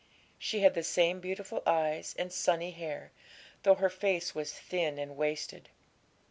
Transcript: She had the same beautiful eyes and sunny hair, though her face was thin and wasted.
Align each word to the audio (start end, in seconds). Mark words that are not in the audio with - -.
She 0.39 0.61
had 0.61 0.73
the 0.73 0.81
same 0.81 1.19
beautiful 1.19 1.61
eyes 1.63 2.15
and 2.17 2.33
sunny 2.33 2.71
hair, 2.71 3.11
though 3.61 3.75
her 3.75 3.91
face 3.91 4.33
was 4.33 4.51
thin 4.51 4.97
and 4.97 5.15
wasted. 5.15 5.69